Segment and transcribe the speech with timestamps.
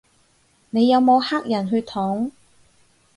[0.71, 2.31] 你有冇黑人血統